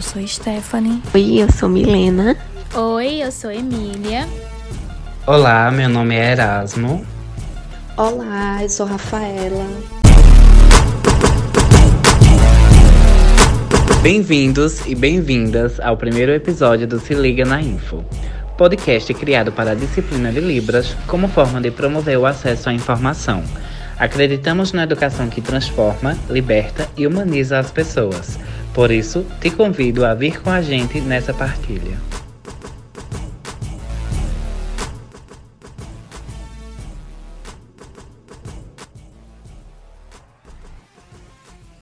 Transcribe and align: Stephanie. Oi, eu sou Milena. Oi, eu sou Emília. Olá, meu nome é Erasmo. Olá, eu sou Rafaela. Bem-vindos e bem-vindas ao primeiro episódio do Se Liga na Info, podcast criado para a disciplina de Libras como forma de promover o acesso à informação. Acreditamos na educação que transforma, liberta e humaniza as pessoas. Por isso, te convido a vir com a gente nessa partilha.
Stephanie. 0.00 1.02
Oi, 1.12 1.42
eu 1.42 1.52
sou 1.52 1.68
Milena. 1.68 2.36
Oi, 2.74 3.22
eu 3.22 3.30
sou 3.30 3.50
Emília. 3.50 4.26
Olá, 5.26 5.70
meu 5.70 5.88
nome 5.88 6.14
é 6.14 6.32
Erasmo. 6.32 7.04
Olá, 7.96 8.62
eu 8.62 8.68
sou 8.70 8.86
Rafaela. 8.86 9.66
Bem-vindos 14.02 14.86
e 14.86 14.94
bem-vindas 14.94 15.78
ao 15.78 15.96
primeiro 15.96 16.32
episódio 16.32 16.86
do 16.86 16.98
Se 16.98 17.14
Liga 17.14 17.44
na 17.44 17.60
Info, 17.60 18.02
podcast 18.56 19.12
criado 19.14 19.52
para 19.52 19.72
a 19.72 19.74
disciplina 19.74 20.32
de 20.32 20.40
Libras 20.40 20.96
como 21.06 21.28
forma 21.28 21.60
de 21.60 21.70
promover 21.70 22.18
o 22.18 22.26
acesso 22.26 22.70
à 22.70 22.72
informação. 22.72 23.44
Acreditamos 23.98 24.72
na 24.72 24.84
educação 24.84 25.28
que 25.28 25.40
transforma, 25.40 26.16
liberta 26.28 26.88
e 26.96 27.06
humaniza 27.06 27.58
as 27.58 27.70
pessoas. 27.70 28.38
Por 28.74 28.90
isso, 28.90 29.26
te 29.40 29.50
convido 29.50 30.04
a 30.04 30.14
vir 30.14 30.40
com 30.40 30.50
a 30.50 30.62
gente 30.62 31.00
nessa 31.00 31.34
partilha. 31.34 31.98